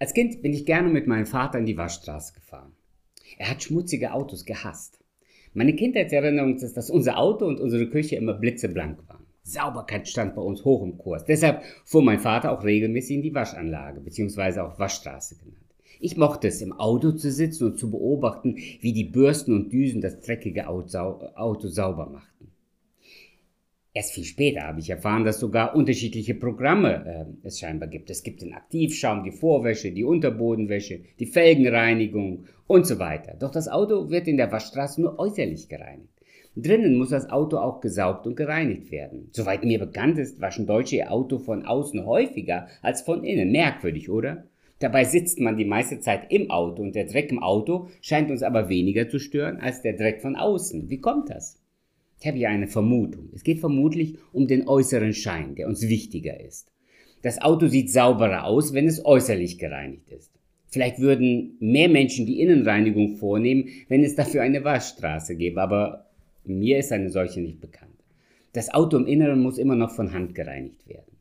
Als 0.00 0.14
Kind 0.14 0.42
bin 0.42 0.52
ich 0.52 0.64
gerne 0.64 0.90
mit 0.90 1.08
meinem 1.08 1.26
Vater 1.26 1.58
in 1.58 1.66
die 1.66 1.76
Waschstraße 1.76 2.32
gefahren. 2.32 2.72
Er 3.36 3.50
hat 3.50 3.64
schmutzige 3.64 4.12
Autos 4.12 4.44
gehasst. 4.44 5.00
Meine 5.54 5.74
Kindheitserinnerung 5.74 6.54
ist, 6.54 6.76
dass 6.76 6.88
unser 6.88 7.18
Auto 7.18 7.46
und 7.46 7.58
unsere 7.58 7.88
Küche 7.88 8.14
immer 8.14 8.34
blitzeblank 8.34 9.08
waren. 9.08 9.26
Sauberkeit 9.42 10.06
stand 10.06 10.36
bei 10.36 10.42
uns 10.42 10.64
hoch 10.64 10.84
im 10.84 10.98
Kurs. 10.98 11.24
Deshalb 11.24 11.62
fuhr 11.84 12.02
mein 12.02 12.20
Vater 12.20 12.52
auch 12.52 12.62
regelmäßig 12.62 13.16
in 13.16 13.22
die 13.22 13.34
Waschanlage, 13.34 14.00
beziehungsweise 14.00 14.62
auch 14.62 14.78
Waschstraße 14.78 15.36
genannt. 15.36 15.56
Ich 15.98 16.16
mochte 16.16 16.46
es, 16.46 16.62
im 16.62 16.72
Auto 16.74 17.10
zu 17.10 17.32
sitzen 17.32 17.64
und 17.64 17.78
zu 17.78 17.90
beobachten, 17.90 18.56
wie 18.80 18.92
die 18.92 19.04
Bürsten 19.04 19.52
und 19.52 19.72
Düsen 19.72 20.00
das 20.00 20.20
dreckige 20.20 20.68
Auto 20.68 21.68
sauber 21.68 22.08
machten. 22.08 22.52
Erst 23.98 24.12
viel 24.12 24.22
später 24.22 24.60
habe 24.60 24.78
ich 24.78 24.90
erfahren, 24.90 25.24
dass 25.24 25.40
sogar 25.40 25.74
unterschiedliche 25.74 26.36
Programme 26.36 27.26
äh, 27.42 27.46
es 27.48 27.58
scheinbar 27.58 27.88
gibt. 27.88 28.10
Es 28.10 28.22
gibt 28.22 28.42
den 28.42 28.54
Aktivschaum, 28.54 29.24
die 29.24 29.32
Vorwäsche, 29.32 29.90
die 29.90 30.04
Unterbodenwäsche, 30.04 31.00
die 31.18 31.26
Felgenreinigung 31.26 32.44
und 32.68 32.86
so 32.86 33.00
weiter. 33.00 33.34
Doch 33.40 33.50
das 33.50 33.66
Auto 33.66 34.08
wird 34.08 34.28
in 34.28 34.36
der 34.36 34.52
Waschstraße 34.52 35.00
nur 35.00 35.18
äußerlich 35.18 35.68
gereinigt. 35.68 36.12
Drinnen 36.54 36.96
muss 36.96 37.08
das 37.08 37.28
Auto 37.28 37.56
auch 37.56 37.80
gesaugt 37.80 38.24
und 38.28 38.36
gereinigt 38.36 38.92
werden. 38.92 39.30
Soweit 39.32 39.64
mir 39.64 39.80
bekannt 39.80 40.16
ist, 40.16 40.40
waschen 40.40 40.68
Deutsche 40.68 40.94
ihr 40.94 41.10
Auto 41.10 41.40
von 41.40 41.66
außen 41.66 42.06
häufiger 42.06 42.68
als 42.82 43.02
von 43.02 43.24
innen. 43.24 43.50
Merkwürdig, 43.50 44.10
oder? 44.10 44.44
Dabei 44.78 45.02
sitzt 45.02 45.40
man 45.40 45.56
die 45.56 45.64
meiste 45.64 45.98
Zeit 45.98 46.30
im 46.30 46.52
Auto 46.52 46.82
und 46.82 46.94
der 46.94 47.06
Dreck 47.06 47.32
im 47.32 47.42
Auto 47.42 47.88
scheint 48.00 48.30
uns 48.30 48.44
aber 48.44 48.68
weniger 48.68 49.08
zu 49.08 49.18
stören 49.18 49.56
als 49.56 49.82
der 49.82 49.94
Dreck 49.94 50.22
von 50.22 50.36
außen. 50.36 50.88
Wie 50.88 51.00
kommt 51.00 51.30
das? 51.30 51.57
Ich 52.20 52.26
habe 52.26 52.38
hier 52.38 52.50
eine 52.50 52.66
Vermutung. 52.66 53.30
Es 53.34 53.44
geht 53.44 53.60
vermutlich 53.60 54.16
um 54.32 54.48
den 54.48 54.66
äußeren 54.66 55.14
Schein, 55.14 55.54
der 55.54 55.68
uns 55.68 55.88
wichtiger 55.88 56.40
ist. 56.40 56.68
Das 57.22 57.40
Auto 57.40 57.66
sieht 57.68 57.90
sauberer 57.90 58.44
aus, 58.44 58.72
wenn 58.74 58.86
es 58.86 59.04
äußerlich 59.04 59.58
gereinigt 59.58 60.10
ist. 60.10 60.32
Vielleicht 60.70 60.98
würden 60.98 61.56
mehr 61.60 61.88
Menschen 61.88 62.26
die 62.26 62.40
Innenreinigung 62.40 63.16
vornehmen, 63.16 63.68
wenn 63.88 64.04
es 64.04 64.14
dafür 64.14 64.42
eine 64.42 64.64
Waschstraße 64.64 65.36
gäbe, 65.36 65.62
aber 65.62 66.06
mir 66.44 66.78
ist 66.78 66.92
eine 66.92 67.10
solche 67.10 67.40
nicht 67.40 67.60
bekannt. 67.60 67.92
Das 68.52 68.72
Auto 68.72 68.96
im 68.96 69.06
Inneren 69.06 69.40
muss 69.40 69.58
immer 69.58 69.76
noch 69.76 69.92
von 69.92 70.12
Hand 70.12 70.34
gereinigt 70.34 70.86
werden. 70.88 71.16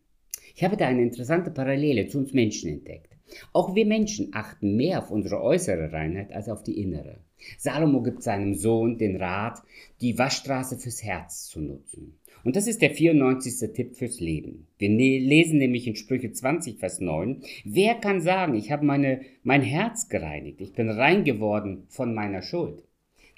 Ich 0.55 0.63
habe 0.63 0.77
da 0.77 0.88
eine 0.88 1.03
interessante 1.03 1.52
Parallele 1.52 2.07
zu 2.07 2.17
uns 2.17 2.33
Menschen 2.33 2.69
entdeckt. 2.69 3.16
Auch 3.53 3.75
wir 3.75 3.86
Menschen 3.86 4.30
achten 4.33 4.75
mehr 4.75 5.00
auf 5.00 5.11
unsere 5.11 5.42
äußere 5.42 5.92
Reinheit 5.92 6.31
als 6.31 6.50
auf 6.50 6.64
die 6.64 6.81
innere. 6.81 7.20
Salomo 7.58 8.02
gibt 8.02 8.23
seinem 8.23 8.56
Sohn 8.56 8.97
den 8.97 9.16
Rat, 9.16 9.61
die 10.02 10.17
Waschstraße 10.17 10.78
fürs 10.78 11.03
Herz 11.03 11.47
zu 11.47 11.61
nutzen. 11.61 12.17
Und 12.44 12.56
das 12.56 12.67
ist 12.67 12.81
der 12.81 12.92
94. 12.92 13.73
Tipp 13.73 13.95
fürs 13.95 14.19
Leben. 14.19 14.67
Wir 14.78 14.89
ne-, 14.89 15.19
lesen 15.19 15.58
nämlich 15.58 15.88
in 15.88 15.95
Sprüche 15.95 16.31
20, 16.31 16.80
Vers 16.80 17.02
9, 17.02 17.42
wer 17.66 17.95
kann 17.95 18.22
sagen, 18.22 18.56
ich 18.56 18.72
habe 18.72 18.86
meine, 18.86 19.22
mein 19.44 19.62
Herz 19.62 20.08
gereinigt, 20.08 20.62
ich 20.62 20.73
bin 20.73 20.89
rein 20.89 21.23
geworden 21.23 21.84
von 21.89 22.14
meiner 22.14 22.41
Schuld? 22.41 22.86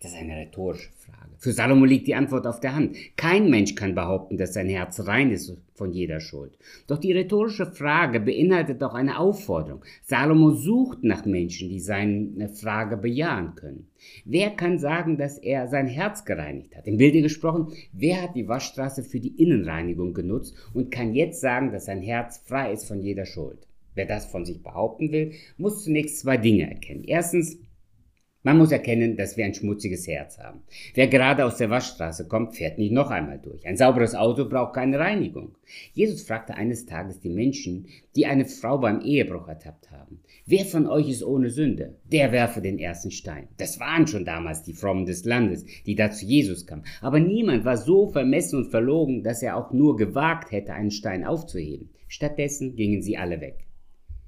Das 0.02 0.12
ist 0.12 0.18
eine 0.18 0.38
rhetorische 0.38 0.90
Frage. 0.94 1.20
Für 1.40 1.52
Salomo 1.52 1.84
liegt 1.86 2.08
die 2.08 2.16
Antwort 2.16 2.48
auf 2.48 2.62
der 2.62 2.76
Hand. 2.76 2.96
Kein 3.18 3.50
Mensch 3.50 3.76
kann 3.76 3.96
behaupten, 3.96 4.38
dass 4.38 4.54
sein 4.54 4.70
Herz 4.70 5.06
rein 5.08 5.32
ist 5.32 5.58
von 5.74 5.92
jeder 5.92 6.22
Schuld. 6.22 6.58
Doch 6.88 6.98
die 6.98 7.12
rhetorische 7.12 7.66
Frage 7.66 8.20
beinhaltet 8.20 8.82
auch 8.84 8.94
eine 8.94 9.20
Aufforderung. 9.20 9.84
Salomo 10.04 10.52
sucht 10.52 11.04
nach 11.04 11.26
Menschen, 11.26 11.70
die 11.70 11.80
seine 11.80 12.50
Frage 12.50 12.96
bejahen 12.98 13.56
können. 13.56 13.88
Wer 14.24 14.52
kann 14.52 14.80
sagen, 14.80 15.18
dass 15.18 15.38
er 15.38 15.68
sein 15.68 15.88
Herz 15.88 16.24
gereinigt 16.24 16.76
hat? 16.78 16.88
Im 16.88 16.98
Bilde 16.98 17.22
gesprochen, 17.22 17.74
wer 17.92 18.22
hat 18.22 18.36
die 18.36 18.48
Waschstraße 18.48 19.04
für 19.04 19.20
die 19.20 19.42
Innenreinigung 19.42 20.14
genutzt 20.14 20.56
und 20.74 20.92
kann 20.92 21.14
jetzt 21.14 21.42
sagen, 21.42 21.72
dass 21.72 21.86
sein 21.86 22.02
Herz 22.02 22.42
frei 22.46 22.72
ist 22.72 22.86
von 22.86 23.02
jeder 23.02 23.26
Schuld? 23.26 23.68
Wer 23.96 24.06
das 24.06 24.26
von 24.26 24.46
sich 24.46 24.64
behaupten 24.64 25.12
will, 25.12 25.34
muss 25.58 25.84
zunächst 25.84 26.20
zwei 26.20 26.38
Dinge 26.38 26.70
erkennen. 26.70 27.04
Erstens, 27.06 27.58
man 28.42 28.58
muss 28.58 28.72
erkennen, 28.72 29.18
dass 29.18 29.36
wir 29.36 29.44
ein 29.44 29.54
schmutziges 29.54 30.08
Herz 30.08 30.40
haben. 30.40 30.62
Wer 30.94 31.08
gerade 31.08 31.44
aus 31.44 31.58
der 31.58 31.70
Waschstraße 31.70 32.26
kommt, 32.26 32.56
fährt 32.56 32.78
nicht 32.78 32.94
noch 32.94 33.12
einmal 33.12 33.38
durch. 33.38 33.68
Ein 33.68 33.76
sauberes 33.76 34.16
Auto 34.16 34.48
braucht 34.48 34.76
keine 34.76 34.98
Reinigung. 34.98 35.58
Jesus 35.94 36.22
fragte 36.22 36.56
eines 36.56 36.86
Tages 36.86 37.20
die 37.20 37.30
Menschen, 37.30 37.88
die 38.16 38.28
eine 38.28 38.46
Frau 38.46 38.78
beim 38.78 39.02
Ehebruch 39.02 39.50
ertappt 39.50 39.92
haben. 39.92 40.22
Wer 40.46 40.64
von 40.64 40.88
euch 40.88 41.10
ist 41.10 41.24
ohne 41.24 41.50
Sünde? 41.50 41.98
Der 42.06 42.32
werfe 42.32 42.62
den 42.62 42.80
ersten 42.80 43.12
Stein. 43.12 43.50
Das 43.58 43.78
waren 43.82 44.08
schon 44.08 44.24
damals 44.24 44.64
die 44.64 44.74
Frommen 44.74 45.06
des 45.06 45.26
Landes, 45.26 45.66
die 45.86 45.96
da 45.96 46.10
zu 46.10 46.26
Jesus 46.26 46.66
kamen. 46.66 46.86
Aber 47.02 47.20
niemand 47.20 47.66
war 47.66 47.76
so 47.76 48.08
vermessen 48.08 48.60
und 48.60 48.72
verlogen, 48.72 49.22
dass 49.22 49.44
er 49.44 49.58
auch 49.58 49.74
nur 49.74 49.98
gewagt 49.98 50.54
hätte, 50.54 50.72
einen 50.72 50.92
Stein 50.92 51.26
aufzuheben. 51.26 51.90
Stattdessen 52.08 52.78
gingen 52.78 53.02
sie 53.02 53.18
alle 53.18 53.42
weg. 53.42 53.68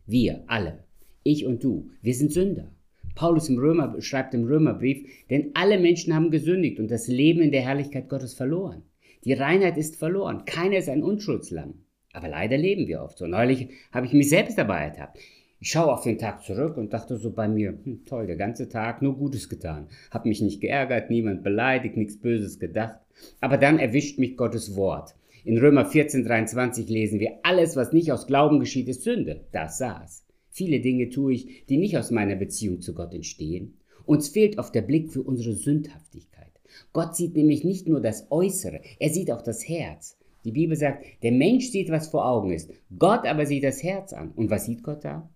Wir, 0.06 0.44
alle, 0.48 0.84
ich 1.24 1.46
und 1.46 1.64
du, 1.64 1.92
wir 2.02 2.14
sind 2.14 2.34
Sünder. 2.34 2.72
Paulus 3.16 3.50
im 3.50 3.58
Römer 3.58 4.02
schreibt 4.02 4.34
im 4.34 4.46
Römerbrief, 4.46 5.08
denn 5.30 5.52
alle 5.54 5.80
Menschen 5.80 6.16
haben 6.16 6.32
gesündigt 6.32 6.80
und 6.80 6.90
das 6.90 7.08
Leben 7.08 7.42
in 7.42 7.52
der 7.52 7.62
Herrlichkeit 7.62 8.10
Gottes 8.10 8.34
verloren. 8.34 8.84
Die 9.24 9.34
Reinheit 9.34 9.78
ist 9.78 9.98
verloren. 9.98 10.46
Keiner 10.46 10.78
ist 10.78 10.90
ein 10.90 11.04
Unschuldslamm. 11.04 11.76
Aber 12.14 12.28
leider 12.28 12.58
leben 12.58 12.88
wir 12.88 13.02
oft 13.02 13.18
so. 13.18 13.28
Neulich 13.28 13.70
habe 13.92 14.06
ich 14.06 14.14
mich 14.14 14.30
selbst 14.30 14.58
dabei 14.58 14.86
ertappt. 14.86 15.20
Ich 15.60 15.70
schaue 15.70 15.94
auf 15.94 16.04
den 16.04 16.18
Tag 16.18 16.44
zurück 16.44 16.76
und 16.78 16.92
dachte 16.92 17.18
so 17.18 17.32
bei 17.32 17.48
mir, 17.48 17.78
hm, 17.84 18.04
toll, 18.06 18.26
der 18.26 18.36
ganze 18.36 18.68
Tag 18.68 19.04
nur 19.04 19.16
Gutes 19.16 19.48
getan. 19.48 19.88
Hab 20.10 20.26
mich 20.26 20.42
nicht 20.42 20.60
geärgert, 20.60 21.12
niemand 21.12 21.44
beleidigt, 21.44 21.98
nichts 21.98 22.20
Böses 22.20 22.58
gedacht. 22.60 23.00
Aber 23.42 23.58
dann 23.58 23.78
erwischt 23.78 24.18
mich 24.18 24.38
Gottes 24.38 24.76
Wort. 24.76 25.14
In 25.46 25.60
Römer 25.60 25.86
14, 25.86 26.24
23 26.24 26.90
lesen 26.90 27.20
wir, 27.20 27.40
alles, 27.44 27.76
was 27.76 27.94
nicht 27.94 28.12
aus 28.12 28.26
Glauben 28.26 28.60
geschieht, 28.60 28.88
ist 28.88 29.04
Sünde. 29.04 29.46
Das 29.52 29.78
saß. 29.78 30.26
Viele 30.52 30.82
Dinge 30.82 31.10
tue 31.10 31.34
ich, 31.34 31.66
die 31.68 31.78
nicht 31.78 31.98
aus 31.98 32.12
meiner 32.12 32.36
Beziehung 32.36 32.82
zu 32.82 32.94
Gott 32.94 33.14
entstehen. 33.14 33.78
Uns 34.06 34.30
fehlt 34.30 34.58
oft 34.58 34.76
der 34.76 34.82
Blick 34.82 35.10
für 35.10 35.22
unsere 35.22 35.54
Sündhaftigkeit. 35.54 36.52
Gott 36.94 37.16
sieht 37.16 37.36
nämlich 37.36 37.64
nicht 37.64 37.88
nur 37.88 38.02
das 38.02 38.28
Äußere, 38.30 38.82
er 39.00 39.10
sieht 39.10 39.32
auch 39.32 39.42
das 39.42 39.68
Herz. 39.68 40.18
Die 40.44 40.52
Bibel 40.52 40.76
sagt, 40.76 41.06
der 41.24 41.32
Mensch 41.32 41.70
sieht, 41.70 41.90
was 41.90 42.08
vor 42.08 42.26
Augen 42.26 42.52
ist, 42.52 42.72
Gott 42.98 43.26
aber 43.26 43.46
sieht 43.46 43.64
das 43.64 43.84
Herz 43.84 44.12
an. 44.12 44.32
Und 44.32 44.50
was 44.50 44.66
sieht 44.66 44.84
Gott 44.84 45.06
da? 45.06 45.30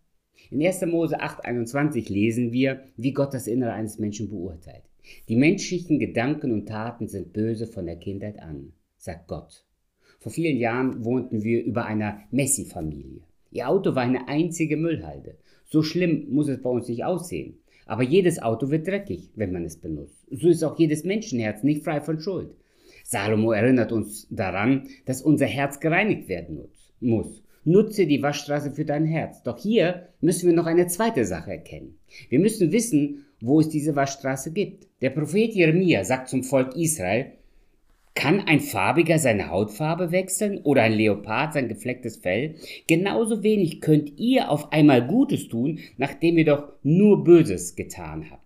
In 0.50 0.66
1. 0.66 0.86
Mose 0.88 1.22
8,21 1.22 2.12
lesen 2.12 2.52
wir, 2.52 2.84
wie 2.98 3.14
Gott 3.14 3.34
das 3.34 3.48
Innere 3.48 3.74
eines 3.74 4.00
Menschen 4.00 4.30
beurteilt. 4.30 4.84
Die 5.30 5.36
menschlichen 5.36 6.00
Gedanken 6.00 6.52
und 6.52 6.68
Taten 6.68 7.08
sind 7.08 7.34
böse 7.34 7.68
von 7.68 7.86
der 7.86 7.98
Kindheit 7.98 8.40
an, 8.40 8.74
sagt 8.98 9.28
Gott. 9.28 9.66
Vor 10.20 10.32
vielen 10.32 10.58
Jahren 10.58 11.06
wohnten 11.06 11.44
wir 11.44 11.64
über 11.64 11.86
einer 11.86 12.22
Messi-Familie. 12.32 13.22
Ihr 13.56 13.70
Auto 13.70 13.96
war 13.96 14.04
eine 14.04 14.28
einzige 14.28 14.76
Müllhalde. 14.76 15.38
So 15.64 15.82
schlimm 15.82 16.28
muss 16.30 16.50
es 16.50 16.62
bei 16.62 16.70
uns 16.70 16.90
nicht 16.90 17.06
aussehen. 17.06 17.58
Aber 17.86 18.04
jedes 18.04 18.42
Auto 18.42 18.70
wird 18.70 18.86
dreckig, 18.86 19.30
wenn 19.36 19.54
man 19.54 19.64
es 19.64 19.78
benutzt. 19.78 20.28
So 20.30 20.50
ist 20.50 20.62
auch 20.62 20.78
jedes 20.78 21.06
Menschenherz 21.06 21.64
nicht 21.64 21.86
frei 21.86 22.02
von 22.02 22.20
Schuld. 22.20 22.50
Salomo 23.06 23.54
erinnert 23.54 23.94
uns 23.94 24.28
daran, 24.30 24.90
dass 25.06 25.22
unser 25.22 25.46
Herz 25.46 25.80
gereinigt 25.80 26.28
werden 26.28 26.68
muss. 27.00 27.44
Nutze 27.64 28.08
die 28.08 28.22
Waschstraße 28.22 28.74
für 28.74 28.84
dein 28.84 29.06
Herz. 29.06 29.42
Doch 29.44 29.58
hier 29.58 30.10
müssen 30.20 30.50
wir 30.50 30.56
noch 30.56 30.66
eine 30.66 30.88
zweite 30.88 31.24
Sache 31.24 31.52
erkennen. 31.52 31.98
Wir 32.28 32.40
müssen 32.40 32.74
wissen, 32.74 33.24
wo 33.40 33.62
es 33.62 33.70
diese 33.70 33.96
Waschstraße 33.96 34.52
gibt. 34.52 34.86
Der 35.02 35.12
Prophet 35.12 35.54
Jeremia 35.54 36.04
sagt 36.04 36.28
zum 36.28 36.44
Volk 36.44 36.76
Israel, 36.76 37.32
kann 38.16 38.40
ein 38.48 38.62
Farbiger 38.62 39.20
seine 39.20 39.50
Hautfarbe 39.50 40.12
wechseln 40.12 40.60
oder 40.64 40.84
ein 40.84 40.94
Leopard 40.94 41.54
sein 41.54 41.68
geflecktes 41.68 42.18
Fell? 42.18 42.56
Genauso 42.88 43.44
wenig 43.44 43.82
könnt 43.82 44.18
ihr 44.18 44.50
auf 44.50 44.72
einmal 44.72 45.06
Gutes 45.06 45.50
tun, 45.50 45.80
nachdem 45.98 46.38
ihr 46.38 46.46
doch 46.46 46.72
nur 46.82 47.24
Böses 47.24 47.76
getan 47.76 48.32
habt. 48.32 48.45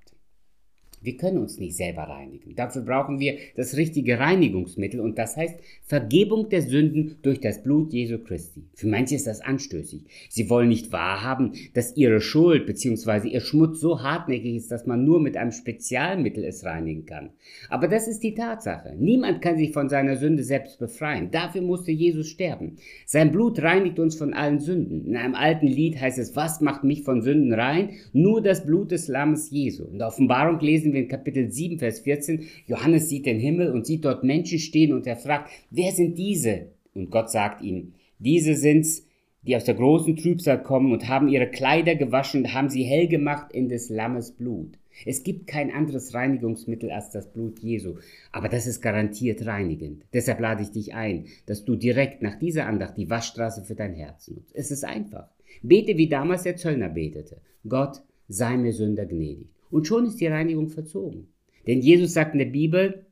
Wir 1.01 1.15
können 1.17 1.37
uns 1.37 1.59
nicht 1.59 1.75
selber 1.75 2.03
reinigen. 2.03 2.55
Dafür 2.55 2.81
brauchen 2.81 3.19
wir 3.19 3.37
das 3.55 3.77
richtige 3.77 4.19
Reinigungsmittel 4.19 4.99
und 4.99 5.17
das 5.17 5.37
heißt 5.37 5.59
Vergebung 5.85 6.49
der 6.49 6.61
Sünden 6.61 7.15
durch 7.21 7.39
das 7.39 7.63
Blut 7.63 7.93
Jesu 7.93 8.17
Christi. 8.19 8.63
Für 8.73 8.87
manche 8.87 9.15
ist 9.15 9.27
das 9.27 9.41
anstößig. 9.41 10.03
Sie 10.29 10.49
wollen 10.49 10.69
nicht 10.69 10.91
wahrhaben, 10.91 11.53
dass 11.73 11.95
ihre 11.95 12.21
Schuld 12.21 12.65
bzw. 12.65 13.29
ihr 13.29 13.41
Schmutz 13.41 13.79
so 13.79 14.03
hartnäckig 14.03 14.55
ist, 14.55 14.71
dass 14.71 14.85
man 14.85 15.05
nur 15.05 15.19
mit 15.21 15.37
einem 15.37 15.51
Spezialmittel 15.51 16.43
es 16.43 16.65
reinigen 16.65 17.05
kann. 17.05 17.29
Aber 17.69 17.87
das 17.87 18.07
ist 18.07 18.23
die 18.23 18.33
Tatsache. 18.33 18.95
Niemand 18.97 19.41
kann 19.41 19.57
sich 19.57 19.71
von 19.71 19.89
seiner 19.89 20.17
Sünde 20.17 20.43
selbst 20.43 20.79
befreien. 20.79 21.31
Dafür 21.31 21.61
musste 21.61 21.91
Jesus 21.91 22.27
sterben. 22.27 22.77
Sein 23.05 23.31
Blut 23.31 23.61
reinigt 23.61 23.99
uns 23.99 24.15
von 24.15 24.33
allen 24.33 24.59
Sünden. 24.59 25.05
In 25.05 25.15
einem 25.15 25.35
alten 25.35 25.67
Lied 25.67 25.99
heißt 25.99 26.19
es, 26.19 26.35
was 26.35 26.61
macht 26.61 26.83
mich 26.83 27.03
von 27.03 27.21
Sünden 27.21 27.53
rein? 27.53 27.91
Nur 28.13 28.41
das 28.41 28.65
Blut 28.65 28.91
des 28.91 29.07
Lammes 29.07 29.49
Jesu. 29.49 29.85
In 29.85 29.97
der 29.97 30.07
Offenbarung 30.07 30.59
lesen 30.59 30.88
lesen 30.89 30.93
wir 30.93 31.01
in 31.01 31.07
Kapitel 31.07 31.51
7, 31.51 31.79
Vers 31.79 31.99
14, 31.99 32.45
Johannes 32.67 33.09
sieht 33.09 33.25
den 33.25 33.39
Himmel 33.39 33.71
und 33.71 33.85
sieht 33.85 34.05
dort 34.05 34.23
Menschen 34.23 34.59
stehen 34.59 34.93
und 34.93 35.07
er 35.07 35.17
fragt, 35.17 35.49
wer 35.69 35.91
sind 35.91 36.17
diese? 36.17 36.67
Und 36.93 37.11
Gott 37.11 37.29
sagt 37.29 37.61
ihm, 37.61 37.93
diese 38.19 38.55
sind's, 38.55 39.05
die 39.43 39.55
aus 39.55 39.63
der 39.63 39.75
großen 39.75 40.17
Trübsal 40.17 40.61
kommen 40.61 40.91
und 40.91 41.07
haben 41.07 41.29
ihre 41.29 41.49
Kleider 41.49 41.95
gewaschen 41.95 42.41
und 42.41 42.53
haben 42.53 42.69
sie 42.69 42.83
hell 42.83 43.07
gemacht 43.07 43.51
in 43.53 43.69
des 43.69 43.89
Lammes 43.89 44.31
Blut. 44.31 44.77
Es 45.05 45.23
gibt 45.23 45.47
kein 45.47 45.71
anderes 45.71 46.13
Reinigungsmittel 46.13 46.91
als 46.91 47.11
das 47.11 47.31
Blut 47.31 47.59
Jesu, 47.59 47.95
aber 48.33 48.49
das 48.49 48.67
ist 48.67 48.81
garantiert 48.81 49.45
reinigend. 49.45 50.03
Deshalb 50.13 50.41
lade 50.41 50.63
ich 50.63 50.71
dich 50.71 50.93
ein, 50.93 51.25
dass 51.45 51.63
du 51.63 51.77
direkt 51.77 52.21
nach 52.21 52.37
dieser 52.37 52.65
Andacht 52.65 52.97
die 52.97 53.09
Waschstraße 53.09 53.63
für 53.63 53.75
dein 53.75 53.93
Herz 53.93 54.27
nutzt. 54.27 54.53
Es 54.53 54.71
ist 54.71 54.83
einfach. 54.83 55.29
Bete, 55.61 55.95
wie 55.95 56.09
damals 56.09 56.43
der 56.43 56.57
Zöllner 56.57 56.89
betete. 56.89 57.37
Gott, 57.67 58.01
sei 58.27 58.57
mir 58.57 58.73
Sünder 58.73 59.05
gnädig. 59.05 59.47
Und 59.69 59.87
schon 59.87 60.05
ist 60.05 60.19
die 60.19 60.27
Reinigung 60.27 60.69
verzogen. 60.69 61.33
Denn 61.67 61.81
Jesus 61.81 62.13
sagt 62.13 62.33
in 62.33 62.39
der 62.39 62.45
Bibel, 62.45 63.05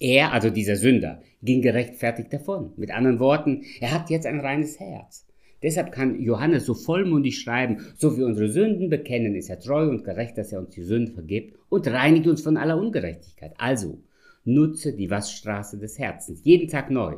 er, 0.00 0.32
also 0.32 0.50
dieser 0.50 0.76
Sünder, 0.76 1.22
ging 1.42 1.62
gerechtfertigt 1.62 2.32
davon. 2.32 2.72
Mit 2.76 2.90
anderen 2.90 3.18
Worten, 3.18 3.62
er 3.80 3.92
hat 3.92 4.10
jetzt 4.10 4.26
ein 4.26 4.40
reines 4.40 4.78
Herz. 4.78 5.26
Deshalb 5.62 5.90
kann 5.90 6.20
Johannes 6.20 6.66
so 6.66 6.74
vollmundig 6.74 7.38
schreiben, 7.38 7.78
so 7.96 8.16
wie 8.16 8.22
unsere 8.22 8.50
Sünden 8.50 8.90
bekennen, 8.90 9.34
ist 9.34 9.48
er 9.48 9.58
treu 9.58 9.88
und 9.88 10.04
gerecht, 10.04 10.36
dass 10.36 10.52
er 10.52 10.60
uns 10.60 10.70
die 10.70 10.82
Sünden 10.82 11.14
vergibt 11.14 11.56
und 11.68 11.88
reinigt 11.88 12.26
uns 12.26 12.42
von 12.42 12.56
aller 12.56 12.78
Ungerechtigkeit. 12.78 13.54
Also, 13.56 14.02
nutze 14.44 14.94
die 14.94 15.10
Waschstraße 15.10 15.78
des 15.78 15.98
Herzens, 15.98 16.44
jeden 16.44 16.68
Tag 16.68 16.90
neu. 16.90 17.16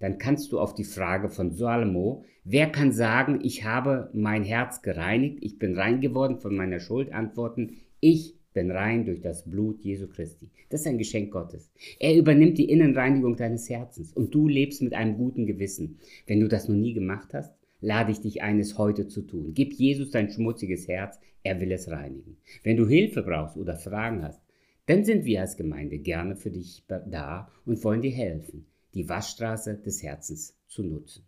Dann 0.00 0.18
kannst 0.18 0.50
du 0.50 0.58
auf 0.58 0.74
die 0.74 0.84
Frage 0.84 1.28
von 1.28 1.52
Salomo, 1.52 2.24
wer 2.42 2.66
kann 2.66 2.90
sagen, 2.90 3.40
ich 3.42 3.64
habe 3.64 4.10
mein 4.12 4.44
Herz 4.44 4.82
gereinigt, 4.82 5.38
ich 5.42 5.58
bin 5.58 5.78
rein 5.78 6.00
geworden 6.00 6.38
von 6.38 6.56
meiner 6.56 6.80
Schuld, 6.80 7.12
antworten, 7.12 7.76
ich 8.04 8.34
bin 8.52 8.70
rein 8.70 9.06
durch 9.06 9.22
das 9.22 9.48
Blut 9.48 9.80
Jesu 9.80 10.08
Christi. 10.08 10.50
Das 10.68 10.82
ist 10.82 10.86
ein 10.86 10.98
Geschenk 10.98 11.32
Gottes. 11.32 11.70
Er 11.98 12.14
übernimmt 12.14 12.58
die 12.58 12.68
Innenreinigung 12.68 13.34
deines 13.34 13.70
Herzens 13.70 14.12
und 14.12 14.34
du 14.34 14.46
lebst 14.46 14.82
mit 14.82 14.92
einem 14.92 15.16
guten 15.16 15.46
Gewissen. 15.46 15.96
Wenn 16.26 16.40
du 16.40 16.46
das 16.46 16.68
noch 16.68 16.76
nie 16.76 16.92
gemacht 16.92 17.32
hast, 17.32 17.54
lade 17.80 18.12
ich 18.12 18.20
dich 18.20 18.42
ein, 18.42 18.60
es 18.60 18.76
heute 18.76 19.08
zu 19.08 19.22
tun. 19.22 19.52
Gib 19.54 19.72
Jesus 19.72 20.10
dein 20.10 20.28
schmutziges 20.28 20.86
Herz, 20.86 21.18
er 21.44 21.62
will 21.62 21.72
es 21.72 21.90
reinigen. 21.90 22.36
Wenn 22.62 22.76
du 22.76 22.86
Hilfe 22.86 23.22
brauchst 23.22 23.56
oder 23.56 23.74
Fragen 23.74 24.22
hast, 24.22 24.42
dann 24.84 25.04
sind 25.04 25.24
wir 25.24 25.40
als 25.40 25.56
Gemeinde 25.56 25.96
gerne 25.98 26.36
für 26.36 26.50
dich 26.50 26.84
da 26.86 27.50
und 27.64 27.82
wollen 27.84 28.02
dir 28.02 28.12
helfen, 28.12 28.66
die 28.92 29.08
Waschstraße 29.08 29.78
des 29.78 30.02
Herzens 30.02 30.54
zu 30.66 30.82
nutzen. 30.82 31.24